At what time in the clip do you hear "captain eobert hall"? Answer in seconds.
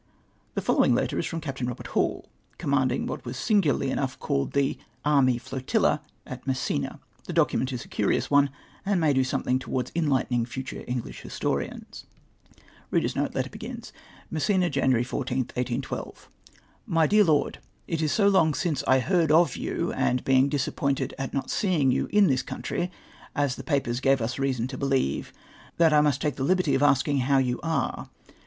1.43-2.25